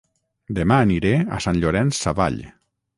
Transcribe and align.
Dema 0.59 0.79
aniré 0.87 1.13
a 1.37 1.39
Sant 1.47 1.63
Llorenç 1.63 2.05
Savall 2.07 2.45